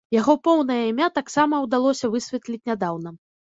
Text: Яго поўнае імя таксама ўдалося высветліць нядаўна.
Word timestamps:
Яго 0.13 0.33
поўнае 0.47 0.77
імя 0.91 1.09
таксама 1.19 1.61
ўдалося 1.67 2.11
высветліць 2.17 2.65
нядаўна. 2.73 3.17